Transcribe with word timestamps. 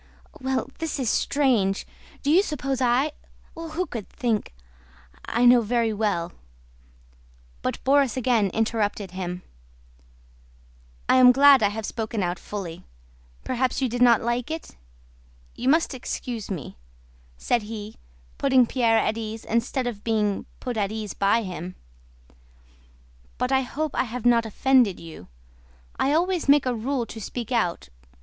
"Well, 0.39 0.67
this 0.79 0.97
is 0.97 1.11
strange! 1.11 1.85
Do 2.23 2.31
you 2.31 2.41
suppose 2.41 2.81
I... 2.81 3.11
who 3.53 3.85
could 3.85 4.09
think?... 4.09 4.51
I 5.25 5.45
know 5.45 5.61
very 5.61 5.93
well..." 5.93 6.31
But 7.61 7.83
Borís 7.83 8.17
again 8.17 8.49
interrupted 8.49 9.11
him. 9.11 9.43
"I 11.07 11.17
am 11.17 11.31
glad 11.31 11.61
I 11.61 11.69
have 11.69 11.85
spoken 11.85 12.23
out 12.23 12.39
fully. 12.39 12.83
Perhaps 13.43 13.79
you 13.79 13.87
did 13.87 14.01
not 14.01 14.21
like 14.23 14.49
it? 14.49 14.75
You 15.53 15.69
must 15.69 15.93
excuse 15.93 16.49
me," 16.49 16.77
said 17.37 17.61
he, 17.61 17.97
putting 18.39 18.65
Pierre 18.65 18.97
at 18.97 19.19
ease 19.19 19.45
instead 19.45 19.85
of 19.85 20.03
being 20.03 20.47
put 20.59 20.77
at 20.77 20.91
ease 20.91 21.13
by 21.13 21.43
him, 21.43 21.75
"but 23.37 23.51
I 23.51 23.61
hope 23.61 23.91
I 23.93 24.05
have 24.05 24.25
not 24.25 24.47
offended 24.47 24.99
you. 24.99 25.27
I 25.99 26.11
always 26.11 26.49
make 26.49 26.65
it 26.65 26.69
a 26.69 26.73
rule 26.73 27.05
to 27.05 27.21
speak 27.21 27.51
out... 27.51 27.89